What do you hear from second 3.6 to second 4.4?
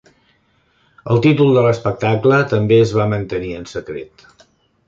secret.